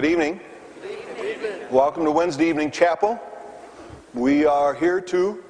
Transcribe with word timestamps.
Good 0.00 0.12
evening. 0.12 0.40
Welcome 1.70 2.06
to 2.06 2.10
Wednesday 2.10 2.48
evening 2.48 2.70
chapel. 2.70 3.20
We 4.14 4.46
are 4.46 4.72
here 4.72 4.98
to, 4.98 5.44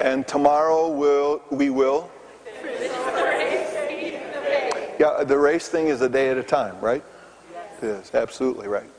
and 0.00 0.26
tomorrow 0.26 0.88
will 0.90 1.42
we 1.52 1.70
will. 1.70 2.10
Yeah, 4.98 5.22
the 5.22 5.38
race 5.38 5.68
thing 5.68 5.86
is 5.86 6.00
a 6.00 6.08
day 6.08 6.30
at 6.30 6.36
a 6.36 6.42
time, 6.42 6.80
right? 6.80 7.04
Is 7.82 8.12
absolutely 8.16 8.66
right. 8.66 8.90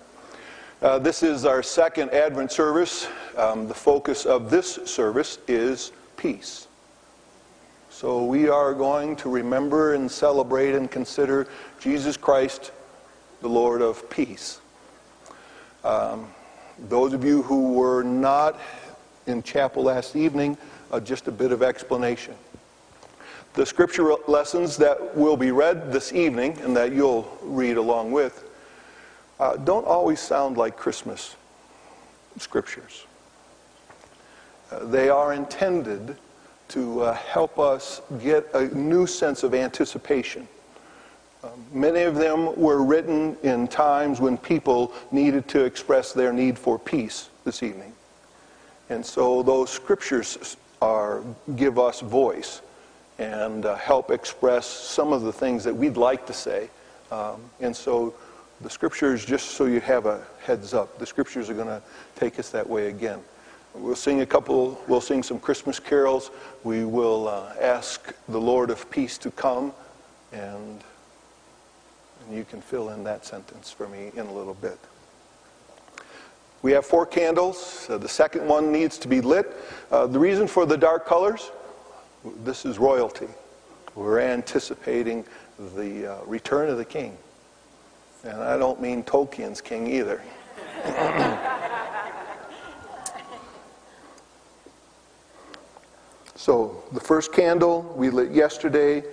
Uh, 0.81 0.97
this 0.97 1.23
is 1.23 1.43
our 1.43 1.61
second 1.61 2.09
Advent 2.11 2.53
service. 2.53 3.09
Um, 3.35 3.67
the 3.67 3.73
focus 3.73 4.25
of 4.25 4.49
this 4.49 4.75
service 4.85 5.39
is 5.49 5.91
peace. 6.15 6.69
So 7.89 8.23
we 8.23 8.47
are 8.47 8.73
going 8.73 9.17
to 9.17 9.29
remember 9.29 9.93
and 9.93 10.09
celebrate 10.09 10.73
and 10.73 10.89
consider 10.89 11.49
Jesus 11.81 12.15
Christ, 12.15 12.71
the 13.43 13.49
Lord 13.49 13.81
of 13.81 14.09
peace. 14.09 14.61
Um, 15.83 16.27
those 16.79 17.11
of 17.11 17.25
you 17.25 17.43
who 17.43 17.73
were 17.73 18.01
not 18.01 18.57
in 19.27 19.43
chapel 19.43 19.83
last 19.83 20.15
evening, 20.15 20.57
uh, 20.91 21.01
just 21.01 21.27
a 21.27 21.31
bit 21.31 21.51
of 21.51 21.61
explanation. 21.61 22.35
The 23.53 23.65
scripture 23.65 24.15
lessons 24.29 24.77
that 24.77 25.15
will 25.17 25.35
be 25.35 25.51
read 25.51 25.91
this 25.91 26.13
evening 26.13 26.57
and 26.61 26.75
that 26.77 26.93
you'll 26.93 27.37
read 27.41 27.75
along 27.75 28.13
with 28.13 28.45
uh, 29.41 29.57
don't 29.57 29.85
always 29.85 30.21
sound 30.21 30.55
like 30.55 30.77
Christmas 30.77 31.35
scriptures. 32.37 33.05
Uh, 34.71 34.85
they 34.85 35.09
are 35.09 35.33
intended 35.33 36.15
to 36.69 37.01
uh, 37.01 37.13
help 37.13 37.59
us 37.59 38.01
get 38.23 38.47
a 38.53 38.67
new 38.73 39.05
sense 39.05 39.43
of 39.43 39.53
anticipation. 39.53 40.47
Many 41.71 42.01
of 42.01 42.15
them 42.15 42.55
were 42.59 42.83
written 42.83 43.35
in 43.43 43.67
times 43.67 44.21
when 44.21 44.37
people 44.37 44.93
needed 45.11 45.47
to 45.49 45.65
express 45.65 46.13
their 46.13 46.31
need 46.31 46.57
for 46.57 46.79
peace 46.79 47.29
this 47.43 47.63
evening. 47.63 47.93
And 48.89 49.05
so 49.05 49.43
those 49.43 49.69
scriptures 49.69 50.57
are, 50.81 51.23
give 51.55 51.79
us 51.79 52.01
voice 52.01 52.61
and 53.19 53.65
uh, 53.65 53.75
help 53.75 54.11
express 54.11 54.65
some 54.65 55.13
of 55.13 55.23
the 55.23 55.33
things 55.33 55.63
that 55.63 55.75
we'd 55.75 55.97
like 55.97 56.25
to 56.27 56.33
say. 56.33 56.69
Um, 57.11 57.41
and 57.59 57.75
so 57.75 58.13
the 58.61 58.69
scriptures, 58.69 59.25
just 59.25 59.51
so 59.51 59.65
you 59.65 59.79
have 59.81 60.05
a 60.05 60.25
heads 60.41 60.73
up, 60.73 60.99
the 60.99 61.05
scriptures 61.05 61.49
are 61.49 61.53
going 61.53 61.67
to 61.67 61.81
take 62.15 62.39
us 62.39 62.49
that 62.49 62.67
way 62.67 62.87
again. 62.87 63.19
We'll 63.73 63.95
sing 63.95 64.21
a 64.21 64.25
couple, 64.25 64.79
we'll 64.87 65.01
sing 65.01 65.23
some 65.23 65.39
Christmas 65.39 65.79
carols. 65.79 66.31
We 66.63 66.85
will 66.85 67.27
uh, 67.27 67.53
ask 67.59 68.13
the 68.29 68.39
Lord 68.39 68.69
of 68.69 68.89
peace 68.91 69.17
to 69.19 69.31
come, 69.31 69.73
and, 70.31 70.83
and 72.27 72.37
you 72.37 72.45
can 72.45 72.61
fill 72.61 72.89
in 72.89 73.03
that 73.03 73.25
sentence 73.25 73.71
for 73.71 73.87
me 73.87 74.11
in 74.15 74.25
a 74.27 74.33
little 74.33 74.53
bit. 74.55 74.79
We 76.63 76.71
have 76.71 76.85
four 76.85 77.05
candles. 77.05 77.87
Uh, 77.89 77.97
the 77.97 78.07
second 78.07 78.47
one 78.47 78.71
needs 78.71 78.97
to 78.99 79.09
be 79.09 79.19
lit. 79.19 79.53
Uh, 79.91 80.07
the 80.07 80.17
reason 80.17 80.47
for 80.47 80.65
the 80.65 80.77
dark 80.77 81.05
colors, 81.05 81.51
this 82.43 82.65
is 82.65 82.79
royalty. 82.79 83.27
We're 83.95 84.21
anticipating 84.21 85.25
the 85.75 86.13
uh, 86.13 86.23
return 86.25 86.69
of 86.69 86.77
the 86.77 86.85
king. 86.85 87.17
And 88.23 88.41
I 88.41 88.57
don't 88.57 88.81
mean 88.81 89.03
Tolkien's 89.03 89.59
king 89.59 89.87
either. 89.87 90.21
so, 96.35 96.81
the 96.93 97.01
first 97.01 97.33
candle 97.33 97.81
we 97.97 98.09
lit 98.09 98.31
yesterday, 98.31 99.03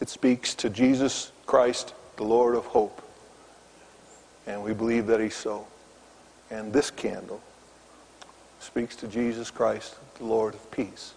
it 0.00 0.01
speaks 0.12 0.54
to 0.54 0.68
Jesus 0.68 1.32
Christ, 1.46 1.94
the 2.16 2.24
Lord 2.24 2.54
of 2.54 2.66
hope. 2.66 3.00
And 4.46 4.62
we 4.62 4.74
believe 4.74 5.06
that 5.06 5.20
he's 5.20 5.34
so. 5.34 5.66
And 6.50 6.70
this 6.70 6.90
candle 6.90 7.40
speaks 8.60 8.94
to 8.96 9.08
Jesus 9.08 9.50
Christ, 9.50 9.96
the 10.18 10.26
Lord 10.26 10.52
of 10.52 10.70
peace. 10.70 11.14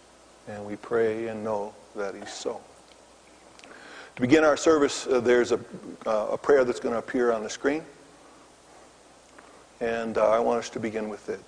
And 0.48 0.64
we 0.64 0.76
pray 0.76 1.28
and 1.28 1.44
know 1.44 1.74
that 1.94 2.14
he's 2.14 2.32
so. 2.32 2.58
To 4.14 4.20
begin 4.22 4.44
our 4.44 4.56
service, 4.56 5.06
uh, 5.06 5.20
there's 5.20 5.52
a, 5.52 5.60
uh, 6.06 6.28
a 6.32 6.38
prayer 6.38 6.64
that's 6.64 6.80
going 6.80 6.94
to 6.94 6.98
appear 6.98 7.32
on 7.32 7.42
the 7.42 7.50
screen. 7.50 7.84
And 9.78 10.16
uh, 10.16 10.30
I 10.30 10.38
want 10.38 10.60
us 10.60 10.70
to 10.70 10.80
begin 10.80 11.10
with 11.10 11.28
it. 11.28 11.40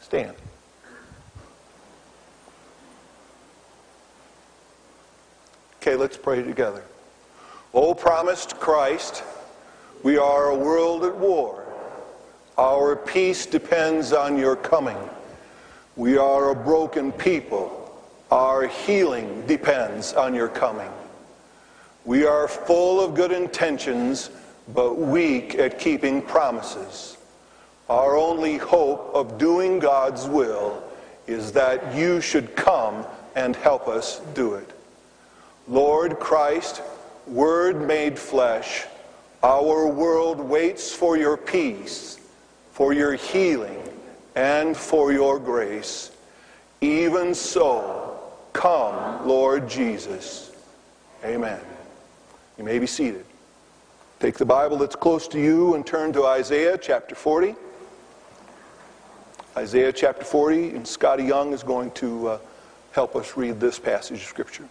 Stand. 0.00 0.34
Okay, 5.80 5.96
let's 5.96 6.16
pray 6.16 6.42
together. 6.42 6.82
O 7.74 7.94
promised 7.94 8.60
Christ, 8.60 9.22
we 10.02 10.18
are 10.18 10.50
a 10.50 10.56
world 10.56 11.04
at 11.04 11.16
war. 11.16 11.66
Our 12.58 12.96
peace 12.96 13.46
depends 13.46 14.12
on 14.12 14.38
your 14.38 14.56
coming. 14.56 14.98
We 15.96 16.18
are 16.18 16.50
a 16.50 16.54
broken 16.54 17.12
people 17.12 17.80
our 18.30 18.68
healing 18.68 19.44
depends 19.46 20.12
on 20.12 20.34
your 20.34 20.48
coming. 20.48 20.90
We 22.04 22.24
are 22.24 22.46
full 22.46 23.04
of 23.04 23.14
good 23.14 23.32
intentions, 23.32 24.30
but 24.72 24.96
weak 24.98 25.56
at 25.56 25.80
keeping 25.80 26.22
promises. 26.22 27.16
Our 27.88 28.16
only 28.16 28.56
hope 28.56 29.10
of 29.14 29.36
doing 29.36 29.80
God's 29.80 30.28
will 30.28 30.80
is 31.26 31.50
that 31.52 31.94
you 31.96 32.20
should 32.20 32.54
come 32.54 33.04
and 33.34 33.56
help 33.56 33.88
us 33.88 34.20
do 34.34 34.54
it. 34.54 34.70
Lord 35.70 36.18
Christ, 36.18 36.82
Word 37.26 37.80
made 37.86 38.18
flesh, 38.18 38.86
our 39.42 39.86
world 39.86 40.40
waits 40.40 40.92
for 40.92 41.16
your 41.16 41.36
peace, 41.36 42.18
for 42.72 42.92
your 42.92 43.14
healing, 43.14 43.80
and 44.34 44.76
for 44.76 45.12
your 45.12 45.38
grace. 45.38 46.10
Even 46.80 47.34
so, 47.34 48.10
Come, 48.52 49.26
Lord 49.26 49.68
Jesus. 49.68 50.50
Amen. 51.24 51.60
You 52.58 52.64
may 52.64 52.78
be 52.78 52.86
seated. 52.86 53.24
Take 54.18 54.36
the 54.36 54.44
Bible 54.44 54.76
that's 54.76 54.96
close 54.96 55.28
to 55.28 55.40
you 55.40 55.74
and 55.74 55.86
turn 55.86 56.12
to 56.14 56.26
Isaiah 56.26 56.76
chapter 56.76 57.14
40. 57.14 57.54
Isaiah 59.56 59.92
chapter 59.92 60.24
40, 60.24 60.70
and 60.70 60.86
Scotty 60.86 61.24
Young 61.24 61.52
is 61.52 61.62
going 61.62 61.90
to 61.92 62.28
uh, 62.28 62.38
help 62.92 63.16
us 63.16 63.36
read 63.36 63.60
this 63.60 63.78
passage 63.78 64.18
of 64.18 64.26
Scripture. 64.26 64.64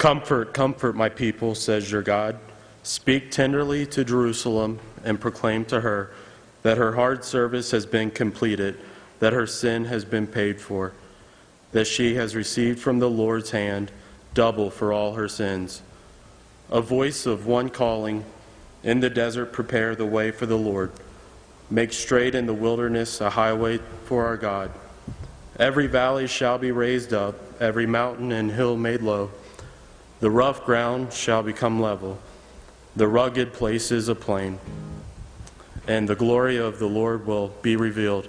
Comfort, 0.00 0.54
comfort 0.54 0.96
my 0.96 1.10
people, 1.10 1.54
says 1.54 1.92
your 1.92 2.00
God. 2.00 2.38
Speak 2.82 3.30
tenderly 3.30 3.84
to 3.88 4.02
Jerusalem 4.02 4.80
and 5.04 5.20
proclaim 5.20 5.66
to 5.66 5.82
her 5.82 6.10
that 6.62 6.78
her 6.78 6.94
hard 6.94 7.22
service 7.22 7.70
has 7.72 7.84
been 7.84 8.10
completed, 8.10 8.80
that 9.18 9.34
her 9.34 9.46
sin 9.46 9.84
has 9.84 10.06
been 10.06 10.26
paid 10.26 10.58
for, 10.58 10.94
that 11.72 11.84
she 11.86 12.14
has 12.14 12.34
received 12.34 12.78
from 12.78 12.98
the 12.98 13.10
Lord's 13.10 13.50
hand 13.50 13.92
double 14.32 14.70
for 14.70 14.90
all 14.90 15.16
her 15.16 15.28
sins. 15.28 15.82
A 16.70 16.80
voice 16.80 17.26
of 17.26 17.44
one 17.44 17.68
calling, 17.68 18.24
In 18.82 19.00
the 19.00 19.10
desert, 19.10 19.52
prepare 19.52 19.94
the 19.94 20.06
way 20.06 20.30
for 20.30 20.46
the 20.46 20.56
Lord. 20.56 20.92
Make 21.68 21.92
straight 21.92 22.34
in 22.34 22.46
the 22.46 22.54
wilderness 22.54 23.20
a 23.20 23.28
highway 23.28 23.80
for 24.06 24.24
our 24.24 24.38
God. 24.38 24.70
Every 25.58 25.88
valley 25.88 26.26
shall 26.26 26.56
be 26.56 26.72
raised 26.72 27.12
up, 27.12 27.34
every 27.60 27.84
mountain 27.84 28.32
and 28.32 28.50
hill 28.50 28.78
made 28.78 29.02
low. 29.02 29.30
The 30.20 30.30
rough 30.30 30.64
ground 30.64 31.12
shall 31.12 31.42
become 31.42 31.80
level, 31.80 32.18
the 32.94 33.08
rugged 33.08 33.52
places 33.52 34.08
a 34.08 34.14
plain 34.14 34.58
and 35.90 36.08
the 36.08 36.14
glory 36.14 36.56
of 36.56 36.78
the 36.78 36.86
Lord 36.86 37.26
will 37.26 37.48
be 37.62 37.74
revealed, 37.74 38.28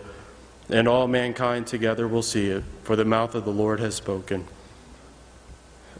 and 0.69 0.87
all 0.87 1.07
mankind 1.07 1.67
together 1.67 2.07
will 2.07 2.23
see 2.23 2.47
it, 2.47 2.63
for 2.83 2.95
the 2.95 3.05
mouth 3.05 3.35
of 3.35 3.45
the 3.45 3.51
Lord 3.51 3.79
has 3.79 3.93
spoken. 3.93 4.47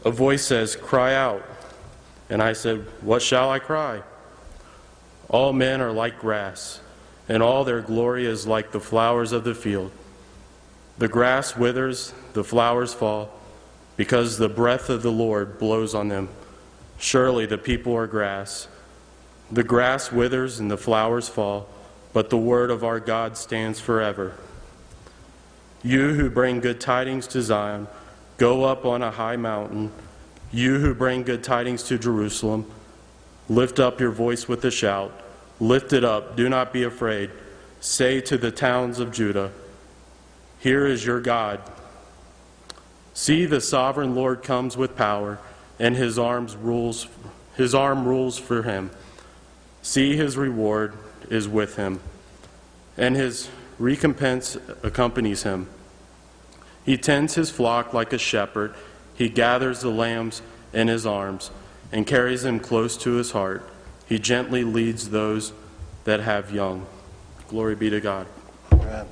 A 0.04 0.10
voice 0.10 0.44
says, 0.44 0.76
Cry 0.76 1.14
out. 1.14 1.44
And 2.32 2.42
I 2.42 2.54
said, 2.54 2.88
What 3.02 3.22
shall 3.22 3.52
I 3.52 3.60
cry? 3.60 4.02
All 5.30 5.54
men 5.54 5.82
are 5.82 5.92
like 5.92 6.20
grass, 6.20 6.82
and 7.30 7.44
all 7.44 7.64
their 7.64 7.82
glory 7.82 8.26
is 8.26 8.48
like 8.48 8.72
the 8.72 8.80
flowers 8.80 9.32
of 9.32 9.44
the 9.44 9.54
field. 9.54 9.92
The 10.98 11.08
grass 11.08 11.56
withers, 11.56 12.14
the 12.34 12.44
flowers 12.44 12.94
fall, 12.94 13.40
because 14.02 14.40
the 14.40 14.50
breath 14.50 14.90
of 14.90 15.04
the 15.04 15.12
Lord 15.12 15.60
blows 15.60 15.94
on 15.94 16.08
them. 16.08 16.28
Surely 16.98 17.46
the 17.46 17.60
people 17.60 17.96
are 17.96 18.08
grass. 18.08 18.68
The 19.52 19.64
grass 19.64 20.12
withers 20.12 20.60
and 20.60 20.72
the 20.72 20.78
flowers 20.78 21.30
fall, 21.30 21.70
but 22.12 22.32
the 22.32 22.38
word 22.38 22.72
of 22.72 22.84
our 22.84 23.00
God 23.00 23.38
stands 23.38 23.80
forever. 23.80 24.34
You 25.84 26.16
who 26.16 26.32
bring 26.32 26.62
good 26.62 26.82
tidings 26.82 27.28
to 27.28 27.44
Zion, 27.44 27.88
go 28.38 28.64
up 28.64 28.86
on 28.86 29.04
a 29.04 29.12
high 29.12 29.36
mountain. 29.36 29.92
You 30.52 30.80
who 30.80 30.96
bring 30.96 31.22
good 31.22 31.44
tidings 31.44 31.84
to 31.84 32.00
Jerusalem, 32.00 32.66
lift 33.50 33.80
up 33.80 34.00
your 34.00 34.10
voice 34.10 34.48
with 34.48 34.66
a 34.66 34.72
shout. 34.72 35.14
Lift 35.60 35.94
it 35.94 36.04
up, 36.04 36.36
do 36.36 36.50
not 36.50 36.74
be 36.74 36.82
afraid. 36.82 37.30
Say 37.82 38.20
to 38.22 38.40
the 38.40 38.50
towns 38.50 38.98
of 38.98 39.12
Judah, 39.12 39.52
Here 40.58 40.88
is 40.88 41.06
your 41.06 41.22
God. 41.22 41.62
See, 43.14 43.46
the 43.46 43.62
sovereign 43.62 44.16
Lord 44.16 44.44
comes 44.44 44.78
with 44.78 44.96
power, 44.96 45.40
and 45.80 45.96
his 45.96 46.18
arms 46.18 46.56
rules 46.56 47.08
his 47.56 47.76
arm 47.76 48.08
rules 48.08 48.38
for 48.38 48.64
him. 48.64 48.92
See 49.82 50.16
his 50.16 50.38
reward 50.38 50.94
is 51.30 51.48
with 51.48 51.76
him, 51.76 52.00
and 52.98 53.16
his 53.16 53.50
recompense 53.78 54.58
accompanies 54.84 55.44
him. 55.44 55.68
He 56.86 56.98
tends 56.98 57.36
his 57.36 57.50
flock 57.50 57.94
like 57.94 58.14
a 58.14 58.18
shepherd. 58.18 58.74
He 59.16 59.30
gathers 59.30 59.82
the 59.82 59.90
lambs 59.90 60.42
in 60.74 60.88
his 60.88 61.06
arms 61.06 61.52
and 61.92 62.08
carries 62.08 62.44
them 62.44 62.60
close 62.60 62.98
to 62.98 63.12
his 63.14 63.32
heart. 63.32 63.68
He 64.08 64.18
gently 64.18 64.64
leads 64.64 65.10
those 65.10 65.54
that 66.06 66.22
have 66.22 66.52
young. 66.52 66.86
Glory 67.48 67.76
be 67.76 67.90
to 67.90 68.00
God. 68.00 68.28
Amen 68.72 69.08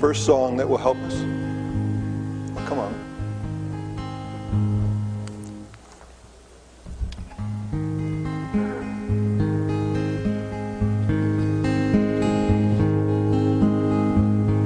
first 0.00 0.24
song 0.24 0.56
that 0.56 0.66
will 0.66 0.78
help 0.78 0.96
us. 0.96 1.20
Come 2.66 2.78
on. 2.78 2.94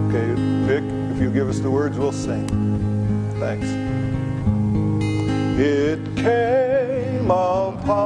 okay 0.09 1.13
if 1.13 1.21
you 1.21 1.33
give 1.33 1.49
us 1.49 1.59
the 1.59 1.69
words, 1.69 1.99
we'll 1.99 2.13
sing. 2.13 2.47
Thanks. 3.41 3.67
It 5.59 5.99
came 6.15 7.29
upon 7.29 8.04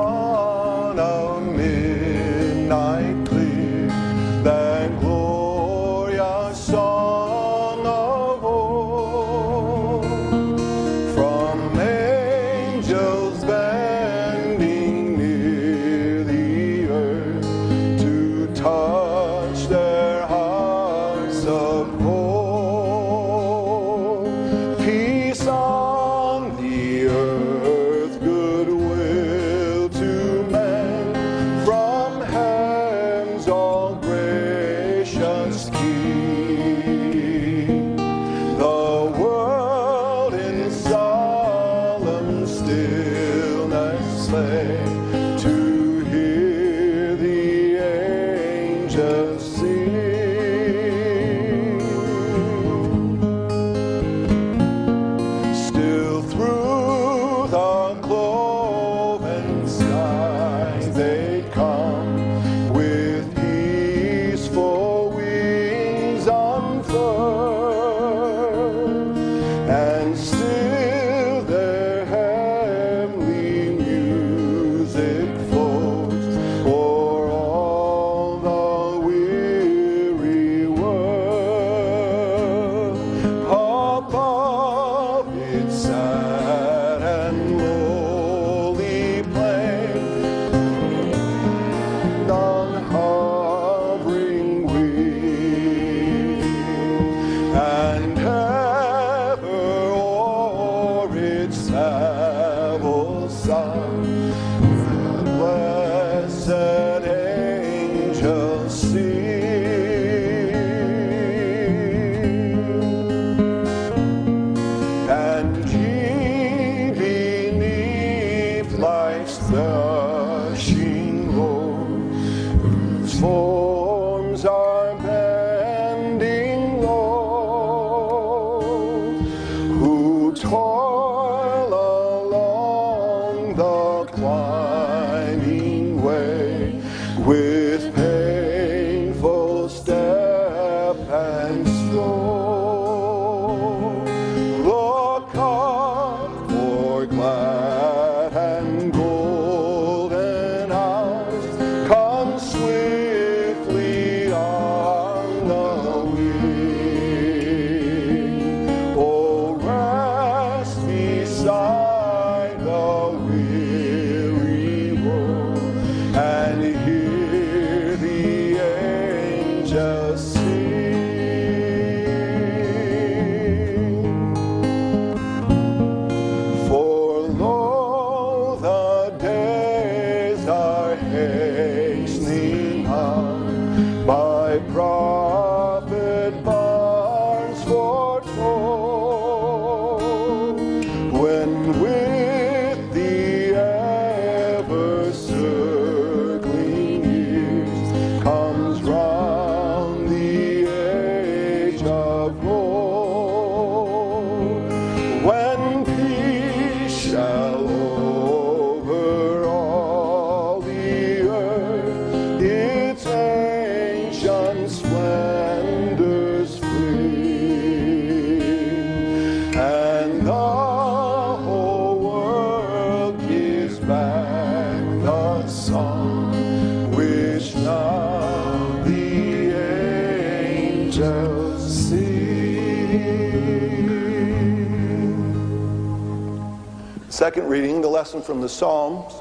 second 237.28 237.46
reading, 237.46 237.82
the 237.82 237.88
lesson 237.88 238.22
from 238.22 238.40
the 238.40 238.48
Psalms 238.48 239.12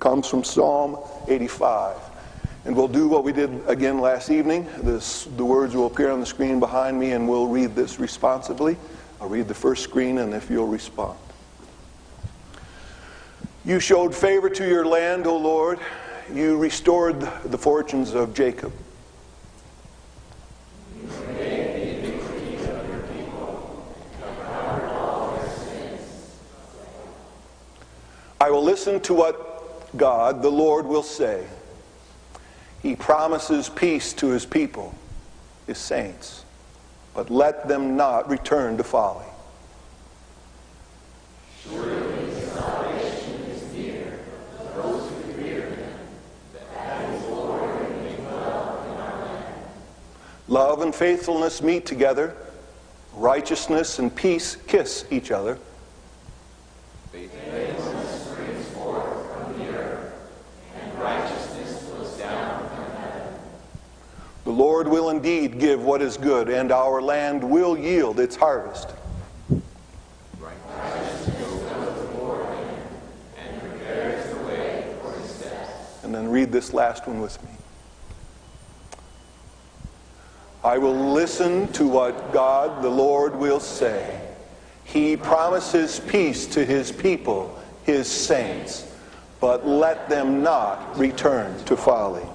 comes 0.00 0.26
from 0.26 0.42
Psalm 0.42 0.98
85. 1.28 1.96
And 2.64 2.74
we'll 2.74 2.88
do 2.88 3.06
what 3.06 3.22
we 3.22 3.32
did 3.32 3.62
again 3.68 4.00
last 4.00 4.30
evening. 4.30 4.66
This, 4.78 5.28
the 5.36 5.44
words 5.44 5.76
will 5.76 5.86
appear 5.86 6.10
on 6.10 6.18
the 6.18 6.26
screen 6.26 6.58
behind 6.58 6.98
me, 6.98 7.12
and 7.12 7.28
we'll 7.28 7.46
read 7.46 7.76
this 7.76 8.00
responsibly. 8.00 8.76
I'll 9.20 9.28
read 9.28 9.46
the 9.46 9.54
first 9.54 9.84
screen, 9.84 10.18
and 10.18 10.34
if 10.34 10.50
you'll 10.50 10.66
respond. 10.66 11.16
You 13.64 13.78
showed 13.78 14.12
favor 14.12 14.50
to 14.50 14.68
your 14.68 14.84
land, 14.84 15.28
O 15.28 15.36
Lord. 15.36 15.78
You 16.34 16.58
restored 16.58 17.20
the 17.20 17.58
fortunes 17.58 18.12
of 18.12 18.34
Jacob. 18.34 18.72
I 28.42 28.50
will 28.50 28.64
listen 28.64 28.98
to 29.02 29.14
what 29.14 29.96
God, 29.96 30.42
the 30.42 30.50
Lord, 30.50 30.84
will 30.84 31.04
say. 31.04 31.46
He 32.82 32.96
promises 32.96 33.68
peace 33.68 34.12
to 34.14 34.30
his 34.30 34.44
people, 34.44 34.96
his 35.68 35.78
saints, 35.78 36.44
but 37.14 37.30
let 37.30 37.68
them 37.68 37.96
not 37.96 38.28
return 38.28 38.76
to 38.78 38.82
folly. 38.82 39.26
Love 50.48 50.82
and 50.82 50.92
faithfulness 50.92 51.62
meet 51.62 51.86
together. 51.86 52.34
Righteousness 53.14 54.00
and 54.00 54.12
peace 54.12 54.56
kiss 54.66 55.04
each 55.12 55.30
other. 55.30 55.58
The 64.52 64.58
Lord 64.58 64.86
will 64.86 65.08
indeed 65.08 65.58
give 65.58 65.82
what 65.82 66.02
is 66.02 66.18
good, 66.18 66.50
and 66.50 66.70
our 66.70 67.00
land 67.00 67.42
will 67.42 67.74
yield 67.74 68.20
its 68.20 68.36
harvest. 68.36 68.90
And 76.02 76.14
then 76.14 76.30
read 76.30 76.52
this 76.52 76.74
last 76.74 77.06
one 77.06 77.22
with 77.22 77.42
me. 77.42 77.48
I 80.62 80.76
will 80.76 81.14
listen 81.14 81.72
to 81.72 81.88
what 81.88 82.34
God 82.34 82.82
the 82.82 82.90
Lord 82.90 83.34
will 83.34 83.58
say. 83.58 84.20
He 84.84 85.16
promises 85.16 85.98
peace 85.98 86.44
to 86.48 86.62
his 86.62 86.92
people, 86.92 87.58
his 87.84 88.06
saints, 88.06 88.94
but 89.40 89.66
let 89.66 90.10
them 90.10 90.42
not 90.42 90.98
return 90.98 91.58
to 91.64 91.74
folly. 91.74 92.26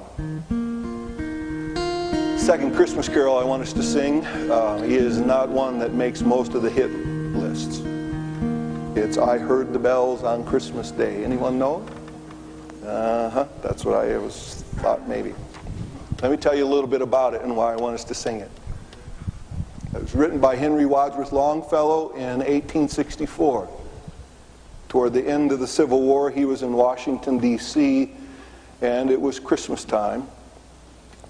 Second 2.47 2.73
Christmas 2.73 3.09
carol 3.09 3.37
I 3.37 3.43
want 3.43 3.61
us 3.61 3.73
to 3.73 3.83
sing 3.83 4.25
uh, 4.25 4.81
is 4.81 5.17
not 5.17 5.49
one 5.49 5.79
that 5.79 5.93
makes 5.93 6.21
most 6.21 6.53
of 6.53 6.61
the 6.61 6.69
hit 6.69 6.89
lists. 7.35 7.81
It's 8.95 9.17
I 9.17 9.37
Heard 9.37 9.73
the 9.73 9.79
Bells 9.79 10.23
on 10.23 10.45
Christmas 10.45 10.91
Day. 10.91 11.25
Anyone 11.25 11.59
know 11.59 11.83
it? 11.83 12.85
Uh 12.87 13.29
huh. 13.31 13.47
That's 13.61 13.83
what 13.83 13.95
I 13.95 14.17
was 14.17 14.63
thought 14.77 15.09
maybe. 15.09 15.35
Let 16.21 16.31
me 16.31 16.37
tell 16.37 16.55
you 16.55 16.63
a 16.63 16.71
little 16.73 16.87
bit 16.89 17.01
about 17.01 17.33
it 17.33 17.41
and 17.41 17.53
why 17.53 17.73
I 17.73 17.75
want 17.75 17.95
us 17.95 18.05
to 18.05 18.13
sing 18.13 18.37
it. 18.37 18.51
It 19.93 20.01
was 20.01 20.15
written 20.15 20.39
by 20.39 20.55
Henry 20.55 20.85
Wadsworth 20.85 21.33
Longfellow 21.33 22.11
in 22.11 22.37
1864. 22.37 23.67
Toward 24.87 25.11
the 25.11 25.27
end 25.27 25.51
of 25.51 25.59
the 25.59 25.67
Civil 25.67 26.01
War, 26.01 26.31
he 26.31 26.45
was 26.45 26.63
in 26.63 26.71
Washington, 26.71 27.39
D.C., 27.39 28.09
and 28.81 29.11
it 29.11 29.19
was 29.19 29.37
Christmas 29.37 29.83
time. 29.83 30.29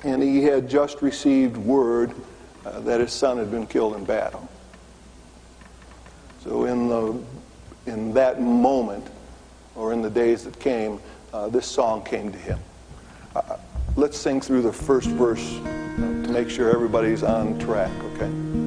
And 0.03 0.21
he 0.21 0.43
had 0.43 0.69
just 0.69 1.01
received 1.01 1.57
word 1.57 2.13
uh, 2.65 2.79
that 2.81 2.99
his 2.99 3.11
son 3.11 3.37
had 3.37 3.49
been 3.49 3.67
killed 3.67 3.95
in 3.95 4.03
battle. 4.03 4.47
So, 6.43 6.65
in, 6.65 6.87
the, 6.87 7.21
in 7.85 8.13
that 8.13 8.41
moment, 8.41 9.07
or 9.75 9.93
in 9.93 10.01
the 10.01 10.09
days 10.09 10.43
that 10.43 10.59
came, 10.59 10.99
uh, 11.33 11.49
this 11.49 11.65
song 11.65 12.03
came 12.03 12.31
to 12.31 12.37
him. 12.37 12.59
Uh, 13.35 13.57
let's 13.95 14.17
sing 14.17 14.41
through 14.41 14.61
the 14.61 14.73
first 14.73 15.09
verse 15.09 15.59
to 15.97 16.29
make 16.31 16.49
sure 16.49 16.69
everybody's 16.69 17.23
on 17.23 17.57
track, 17.59 17.91
okay? 18.13 18.66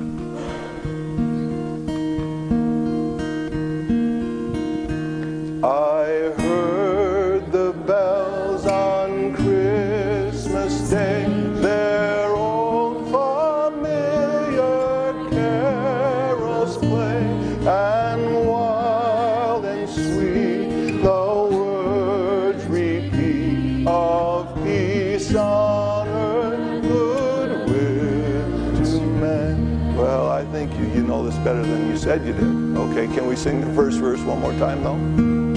Think 30.60 30.78
you, 30.78 30.88
you 30.88 31.02
know 31.02 31.24
this 31.24 31.38
better 31.38 31.62
than 31.62 31.88
you 31.88 31.96
said 31.96 32.26
you 32.26 32.34
did. 32.34 32.76
Okay, 32.76 33.06
can 33.14 33.26
we 33.26 33.34
sing 33.34 33.62
the 33.62 33.74
first 33.74 33.98
verse 33.98 34.20
one 34.20 34.40
more 34.42 34.52
time, 34.58 34.82
though? 34.84 35.49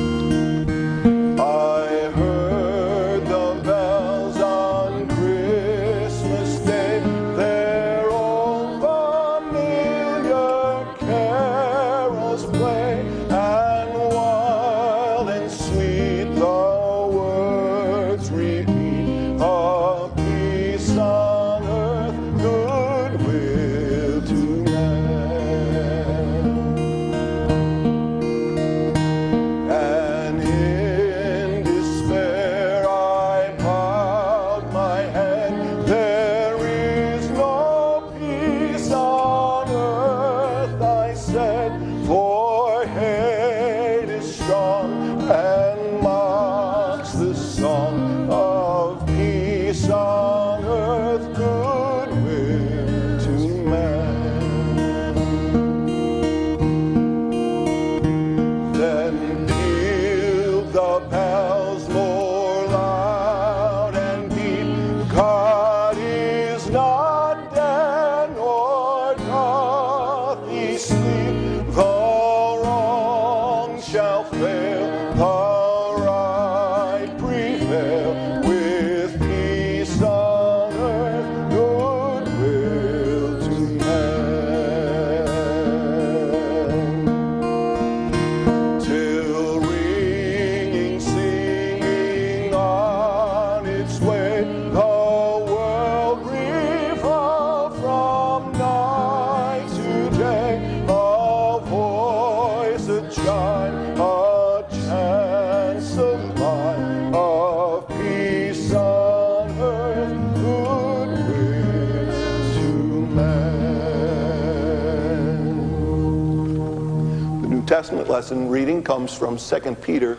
Testament 117.93 118.11
lesson 118.11 118.49
reading 118.49 118.81
comes 118.81 119.15
from 119.15 119.37
2 119.37 119.75
Peter 119.75 120.17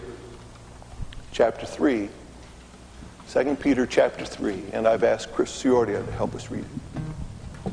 chapter 1.32 1.66
3. 1.66 2.08
2 3.28 3.56
Peter 3.56 3.84
chapter 3.84 4.24
3, 4.24 4.66
and 4.72 4.86
I've 4.86 5.02
asked 5.02 5.32
Chris 5.32 5.60
Ciordia 5.60 6.06
to 6.06 6.12
help 6.12 6.36
us 6.36 6.52
read 6.52 6.64
it. 6.64 7.72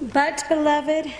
But, 0.00 0.44
beloved, 0.48 1.12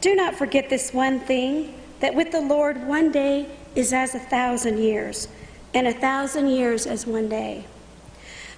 do 0.00 0.14
not 0.14 0.34
forget 0.36 0.70
this 0.70 0.94
one 0.94 1.20
thing 1.20 1.74
that 2.00 2.14
with 2.14 2.32
the 2.32 2.40
Lord 2.40 2.86
one 2.86 3.12
day 3.12 3.46
is 3.74 3.92
as 3.92 4.14
a 4.14 4.20
thousand 4.20 4.78
years, 4.78 5.28
and 5.74 5.86
a 5.86 5.92
thousand 5.92 6.48
years 6.48 6.86
as 6.86 7.06
one 7.06 7.28
day. 7.28 7.66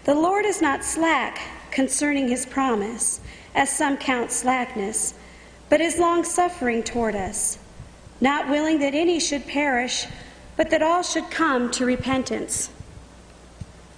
The 0.05 0.15
Lord 0.15 0.45
is 0.45 0.63
not 0.63 0.85
slack 0.85 1.41
concerning 1.77 2.27
his 2.27 2.47
promise, 2.47 3.21
as 3.55 3.69
some 3.69 3.99
count 3.99 4.33
slackness, 4.33 5.13
but 5.69 5.79
is 5.79 5.99
longsuffering 5.99 6.83
toward 6.83 7.15
us, 7.15 7.59
not 8.19 8.49
willing 8.49 8.79
that 8.79 8.95
any 8.95 9.21
should 9.21 9.47
perish, 9.47 10.07
but 10.57 10.71
that 10.71 10.81
all 10.81 11.03
should 11.03 11.31
come 11.31 11.71
to 11.71 11.85
repentance. 11.85 12.71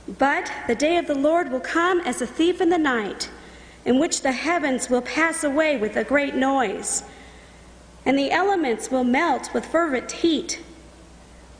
But 0.08 0.50
the 0.66 0.74
day 0.74 0.96
of 0.96 1.06
the 1.06 1.14
Lord 1.14 1.52
will 1.52 1.60
come 1.60 2.00
as 2.00 2.20
a 2.20 2.26
thief 2.26 2.60
in 2.60 2.68
the 2.68 2.78
night 2.78 3.30
in 3.84 4.00
which 4.00 4.22
the 4.22 4.32
heavens 4.32 4.90
will 4.90 5.02
pass 5.02 5.44
away 5.44 5.76
with 5.76 5.94
a 5.94 6.02
great 6.02 6.34
noise, 6.34 7.04
and 8.04 8.18
the 8.18 8.32
elements 8.32 8.90
will 8.90 9.04
melt 9.04 9.54
with 9.54 9.64
fervent 9.64 10.10
heat. 10.10 10.60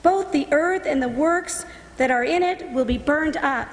Both 0.03 0.33
the 0.33 0.49
earth 0.51 0.83
and 0.85 1.01
the 1.01 1.09
works 1.09 1.65
that 1.97 2.11
are 2.11 2.25
in 2.25 2.43
it 2.43 2.73
will 2.73 2.85
be 2.85 2.99
burned 2.99 3.37
up. 3.37 3.73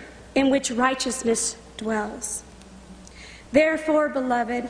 in 0.35 0.49
which 0.49 0.71
righteousness 0.71 1.57
dwells. 1.77 2.43
Therefore, 3.51 4.09
beloved, 4.09 4.69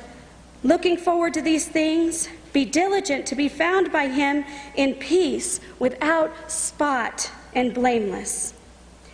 looking 0.63 0.97
forward 0.97 1.33
to 1.35 1.41
these 1.41 1.67
things, 1.67 2.27
be 2.53 2.65
diligent 2.65 3.25
to 3.27 3.35
be 3.35 3.47
found 3.47 3.91
by 3.91 4.07
him 4.07 4.43
in 4.75 4.95
peace, 4.95 5.59
without 5.79 6.51
spot 6.51 7.31
and 7.53 7.73
blameless 7.73 8.53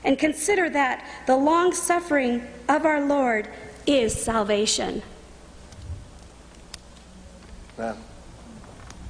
and 0.08 0.18
consider 0.18 0.70
that 0.70 1.06
the 1.28 1.36
long 1.36 1.74
suffering 1.74 2.42
of 2.70 2.86
our 2.86 3.06
Lord 3.06 3.50
is 3.86 4.16
salvation. 4.16 5.04
Amen. 7.78 7.98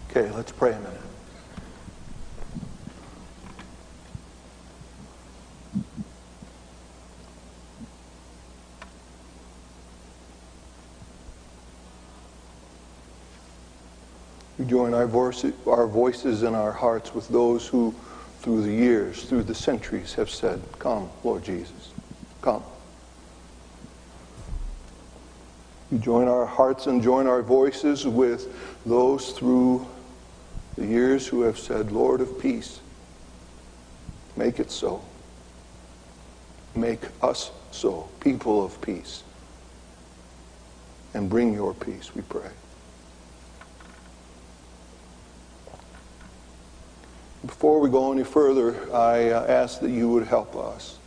Okay, 0.09 0.31
let's 0.31 0.51
pray 0.51 0.73
a 0.73 0.79
minute. 0.79 1.06
We 14.57 14.65
join 14.65 14.93
our, 14.93 15.05
voices, 15.05 15.53
our 15.67 15.87
voices 15.87 16.43
and 16.43 16.55
our 16.55 16.71
hearts 16.71 17.13
with 17.13 17.27
those 17.27 17.67
who 17.67 17.93
through 18.39 18.61
the 18.63 18.71
years, 18.71 19.23
through 19.23 19.43
the 19.43 19.55
centuries, 19.55 20.13
have 20.13 20.29
said, 20.29 20.61
Come, 20.79 21.09
Lord 21.23 21.43
Jesus, 21.43 21.91
come. 22.41 22.63
We 25.91 25.99
join 25.99 26.27
our 26.27 26.45
hearts 26.45 26.87
and 26.87 27.01
join 27.01 27.27
our 27.27 27.41
voices 27.41 28.05
with 28.05 28.47
those 28.85 29.31
through 29.31 29.87
the 30.75 30.85
years 30.85 31.27
who 31.27 31.41
have 31.41 31.57
said, 31.57 31.91
Lord 31.91 32.21
of 32.21 32.39
peace, 32.39 32.79
make 34.35 34.59
it 34.59 34.71
so. 34.71 35.03
Make 36.75 37.01
us 37.21 37.51
so, 37.71 38.09
people 38.19 38.63
of 38.63 38.79
peace. 38.81 39.23
And 41.13 41.29
bring 41.29 41.53
your 41.53 41.73
peace, 41.73 42.13
we 42.13 42.21
pray. 42.21 42.51
Before 47.45 47.79
we 47.79 47.89
go 47.89 48.11
any 48.11 48.23
further, 48.23 48.75
I 48.93 49.29
uh, 49.29 49.45
ask 49.47 49.79
that 49.81 49.91
you 49.91 50.09
would 50.09 50.27
help 50.27 50.55
us 50.55 50.97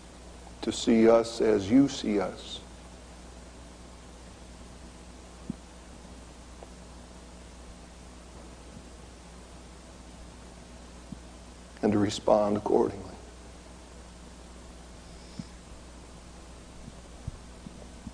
to 0.62 0.72
see 0.72 1.08
us 1.08 1.40
as 1.40 1.70
you 1.70 1.88
see 1.88 2.20
us. 2.20 2.60
And 11.82 11.92
to 11.92 11.98
respond 11.98 12.56
accordingly. 12.56 13.06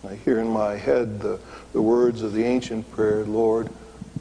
I 0.08 0.14
hear 0.14 0.38
in 0.38 0.48
my 0.48 0.76
head 0.76 1.20
the, 1.20 1.40
the 1.72 1.82
words 1.82 2.22
of 2.22 2.32
the 2.32 2.44
ancient 2.44 2.90
prayer, 2.92 3.24
Lord, 3.24 3.68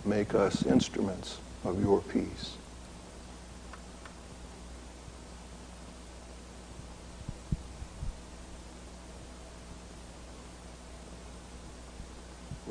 make 0.04 0.34
us 0.34 0.66
instruments 0.66 1.38
of 1.64 1.80
your 1.80 2.02
peace. 2.02 2.55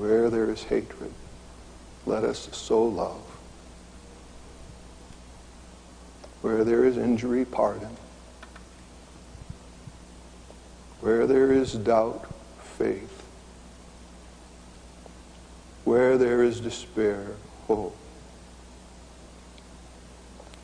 Where 0.04 0.28
there 0.28 0.50
is 0.50 0.64
hatred, 0.64 1.14
let 2.04 2.24
us 2.24 2.50
sow 2.54 2.84
love. 2.84 3.22
Where 6.42 6.62
there 6.62 6.84
is 6.84 6.98
injury, 6.98 7.46
pardon. 7.46 7.96
Where 11.00 11.26
there 11.26 11.50
is 11.50 11.72
doubt, 11.72 12.26
faith. 12.76 13.24
Where 15.84 16.18
there 16.18 16.42
is 16.42 16.60
despair, 16.60 17.28
hope. 17.66 17.96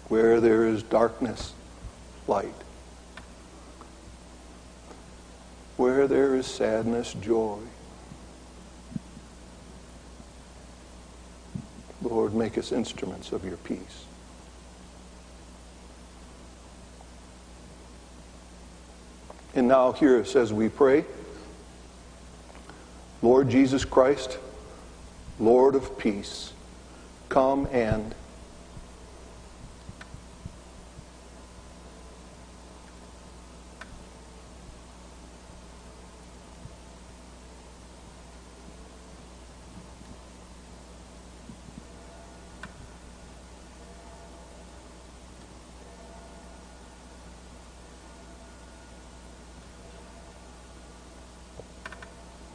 Where 0.08 0.38
there 0.38 0.66
is 0.66 0.82
darkness, 0.82 1.54
light. 2.26 2.52
Where 5.78 6.06
there 6.06 6.34
is 6.34 6.46
sadness, 6.46 7.14
joy. 7.14 7.60
Lord, 12.30 12.50
make 12.50 12.58
us 12.58 12.70
instruments 12.70 13.32
of 13.32 13.44
your 13.44 13.56
peace. 13.56 14.04
And 19.54 19.66
now 19.66 19.92
hear 19.92 20.20
us 20.20 20.36
as 20.36 20.52
we 20.52 20.68
pray. 20.68 21.04
Lord 23.20 23.50
Jesus 23.50 23.84
Christ, 23.84 24.38
Lord 25.40 25.74
of 25.74 25.98
peace, 25.98 26.52
come 27.28 27.66
and 27.72 28.14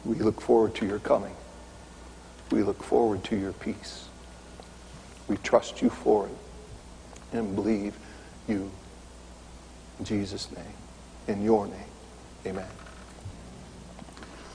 We 0.06 0.14
look 0.20 0.40
forward 0.56 0.74
to 0.74 0.86
your 0.86 1.00
coming. 1.00 1.36
We 2.50 2.62
look 2.62 2.82
forward 2.82 3.22
to 3.24 3.36
your 3.36 3.52
peace. 3.52 4.08
We 5.28 5.36
trust 5.36 5.82
you 5.82 5.90
for 5.90 6.28
it 6.28 7.36
and 7.36 7.54
believe 7.54 7.94
you. 8.48 8.70
In 9.98 10.06
Jesus' 10.06 10.50
name, 10.50 10.64
in 11.28 11.42
your 11.42 11.66
name, 11.66 11.90
amen. 12.46 12.70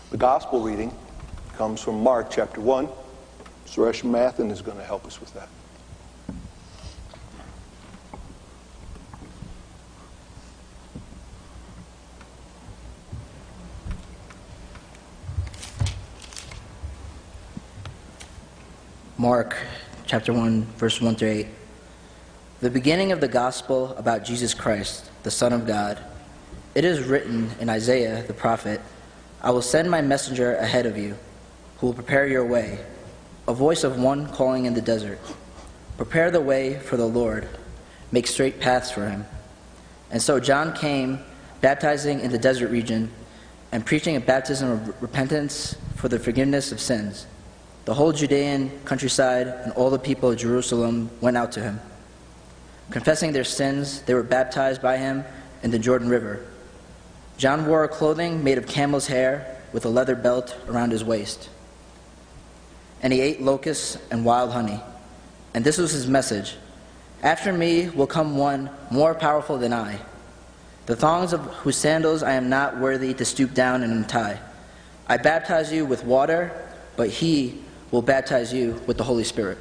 The 0.10 0.18
gospel 0.18 0.62
reading 0.62 0.92
comes 1.54 1.80
from 1.80 2.02
Mark 2.02 2.32
chapter 2.32 2.62
1. 2.62 2.88
Suresh 3.68 4.02
Mathen 4.02 4.50
is 4.50 4.64
going 4.64 4.78
to 4.78 4.84
help 4.84 5.06
us 5.06 5.20
with 5.20 5.32
that. 5.36 5.50
Mark 19.22 19.56
chapter 20.08 20.34
1, 20.34 20.64
verse 20.78 21.00
1 21.00 21.16
through 21.16 21.30
8. 21.30 21.48
The 22.62 22.72
beginning 22.72 23.12
of 23.12 23.22
the 23.22 23.28
gospel 23.28 23.94
about 23.96 24.24
Jesus 24.24 24.56
Christ, 24.56 25.12
the 25.22 25.30
Son 25.30 25.54
of 25.54 25.68
God. 25.68 26.04
It 26.74 26.86
is 26.86 27.04
written 27.04 27.52
in 27.60 27.70
Isaiah 27.70 28.24
the 28.26 28.34
prophet, 28.34 28.82
I 29.40 29.52
will 29.52 29.62
send 29.62 29.92
my 29.92 30.02
messenger 30.02 30.56
ahead 30.56 30.88
of 30.88 30.98
you, 30.98 31.20
who 31.78 31.86
will 31.86 31.94
prepare 31.94 32.26
your 32.26 32.44
way, 32.44 32.80
a 33.48 33.54
voice 33.54 33.84
of 33.84 34.00
one 34.00 34.26
calling 34.26 34.66
in 34.66 34.74
the 34.74 34.82
desert. 34.82 35.20
Prepare 35.98 36.32
the 36.32 36.42
way 36.42 36.80
for 36.80 36.98
the 36.98 37.08
Lord, 37.08 37.48
make 38.12 38.26
straight 38.26 38.60
paths 38.60 38.90
for 38.90 39.08
him. 39.08 39.28
And 40.10 40.20
so 40.20 40.40
John 40.40 40.74
came, 40.74 41.20
baptizing 41.62 42.22
in 42.22 42.32
the 42.32 42.40
desert 42.40 42.72
region, 42.72 43.12
and 43.72 43.86
preaching 43.86 44.16
a 44.16 44.20
baptism 44.20 44.72
of 44.72 45.00
repentance 45.00 45.76
for 45.96 46.10
the 46.10 46.18
forgiveness 46.18 46.72
of 46.72 46.80
sins. 46.80 47.28
The 47.86 47.94
whole 47.94 48.12
Judean 48.12 48.72
countryside 48.86 49.48
and 49.48 49.74
all 49.74 49.90
the 49.90 50.00
people 50.00 50.32
of 50.32 50.38
Jerusalem 50.38 51.10
went 51.20 51.38
out 51.38 51.52
to 51.54 51.62
him. 51.62 51.80
Confessing 52.92 53.32
their 53.32 53.44
sins, 53.44 54.02
they 54.04 54.14
were 54.14 54.24
baptized 54.24 54.82
by 54.82 54.98
him 54.98 55.24
in 55.64 55.72
the 55.72 55.80
Jordan 55.80 56.10
River. 56.10 56.46
John 57.38 57.66
wore 57.66 57.84
a 57.84 57.88
clothing 57.88 58.44
made 58.44 58.58
of 58.58 58.68
camel's 58.68 59.08
hair 59.08 59.58
with 59.74 59.86
a 59.86 59.90
leather 59.90 60.16
belt 60.16 60.56
around 60.68 60.92
his 60.92 61.04
waist. 61.04 61.50
And 63.02 63.12
he 63.12 63.22
ate 63.22 63.42
locusts 63.42 63.98
and 64.12 64.24
wild 64.24 64.52
honey. 64.52 64.80
And 65.54 65.64
this 65.64 65.78
was 65.78 65.92
his 65.92 66.08
message 66.08 66.58
After 67.24 67.52
me 67.52 67.90
will 67.90 68.08
come 68.08 68.38
one 68.38 68.70
more 68.92 69.16
powerful 69.16 69.58
than 69.58 69.74
I, 69.74 69.98
the 70.86 70.96
thongs 70.96 71.34
of 71.34 71.42
whose 71.42 71.78
sandals 71.78 72.22
I 72.22 72.34
am 72.34 72.50
not 72.50 72.78
worthy 72.78 73.14
to 73.16 73.26
stoop 73.26 73.54
down 73.54 73.82
and 73.82 73.92
untie. 73.92 74.40
I 75.08 75.18
baptize 75.18 75.72
you 75.72 75.86
with 75.86 76.04
water, 76.04 76.52
but 76.96 77.10
he 77.10 77.62
will 77.92 78.02
baptize 78.02 78.54
you 78.54 78.82
with 78.88 78.98
the 78.98 79.04
Holy 79.04 79.24
Spirit. 79.24 79.58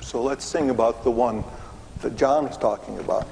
So 0.00 0.22
let's 0.22 0.44
sing 0.44 0.70
about 0.70 1.04
the 1.04 1.10
one 1.10 1.44
that 2.00 2.16
John 2.16 2.46
is 2.46 2.56
talking 2.56 2.98
about. 2.98 3.24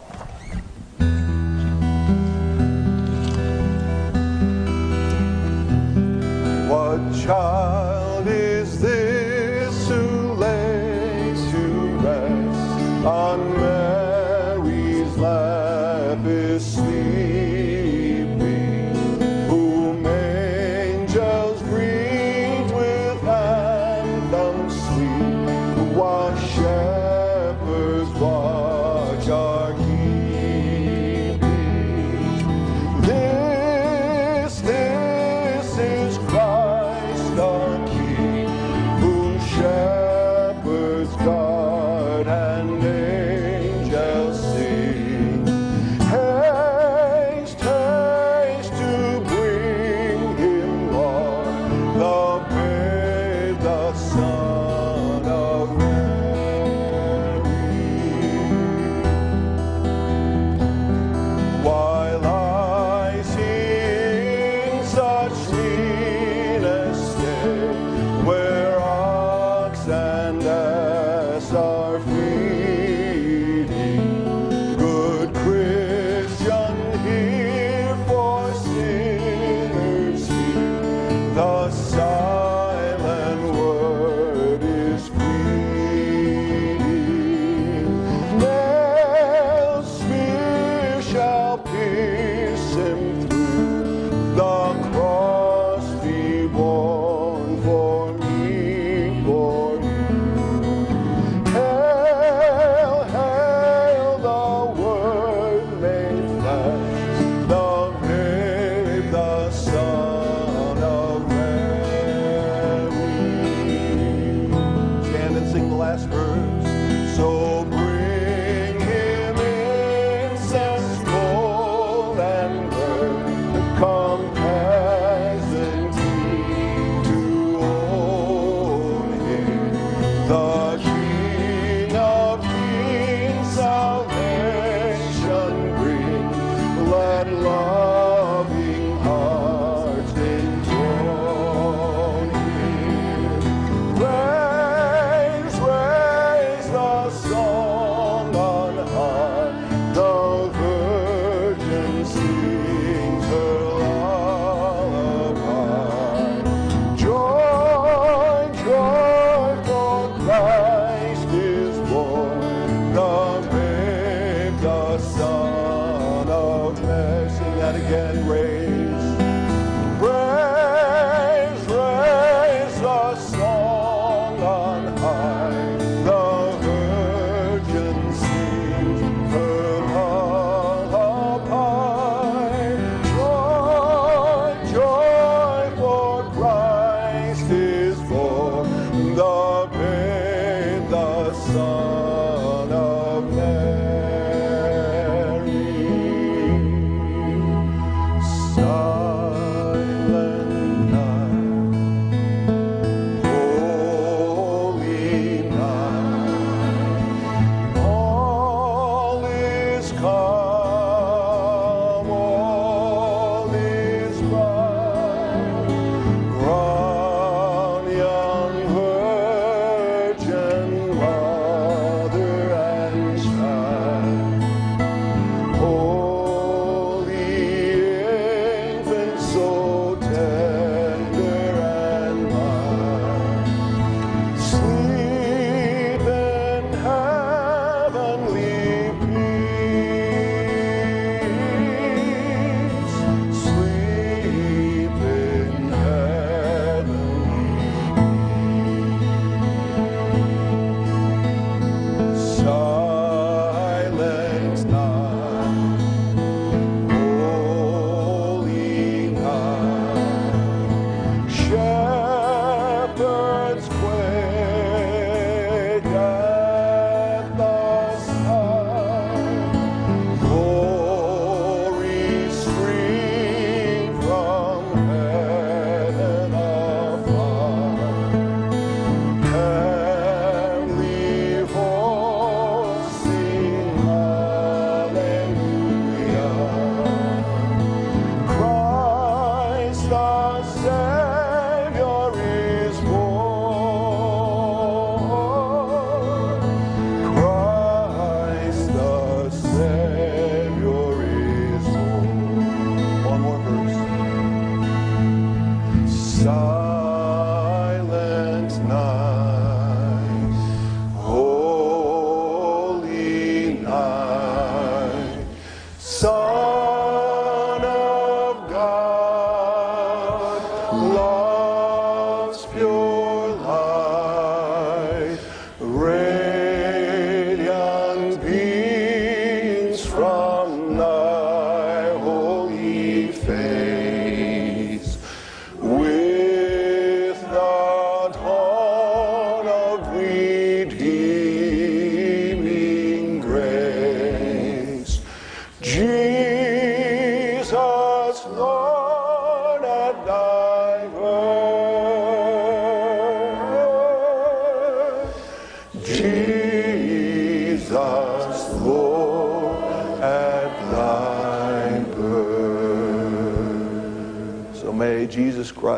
What 6.69 7.25
child 7.25 8.10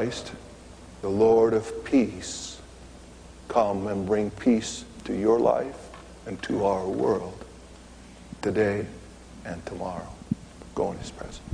Christ, 0.03 0.33
the 1.01 1.09
Lord 1.09 1.55
of 1.55 1.85
peace, 1.85 2.61
come 3.47 3.87
and 3.87 4.05
bring 4.05 4.33
peace 4.33 4.85
to 5.05 5.17
your 5.17 5.39
life 5.39 5.79
and 6.27 6.43
to 6.43 6.65
our 6.65 6.89
world 6.89 7.45
today 8.41 8.85
and 9.45 9.65
tomorrow. 9.65 10.09
Go 10.75 10.91
in 10.91 10.99
his 10.99 11.13
presence. 11.13 11.52